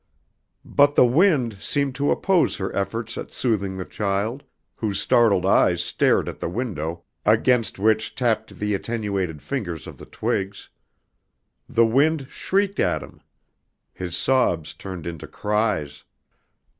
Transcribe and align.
But 0.65 0.95
the 0.95 1.05
wind 1.05 1.57
seemed 1.61 1.93
to 1.97 2.09
oppose 2.09 2.55
her 2.57 2.75
efforts 2.75 3.19
at 3.19 3.31
soothing 3.31 3.77
the 3.77 3.85
child 3.85 4.43
whose 4.77 4.99
startled 4.99 5.45
eyes 5.45 5.83
stared 5.83 6.27
at 6.27 6.39
the 6.39 6.49
window 6.49 7.03
against 7.23 7.77
which 7.77 8.15
tapped 8.15 8.57
the 8.57 8.73
attenuated 8.73 9.43
fingers 9.43 9.85
of 9.85 9.99
the 9.99 10.07
twigs. 10.07 10.69
The 11.69 11.85
wind 11.85 12.25
shrieked 12.31 12.79
at 12.79 13.03
him. 13.03 13.21
His 13.93 14.17
sobs 14.17 14.73
turned 14.73 15.05
into 15.05 15.27
cries. 15.27 16.03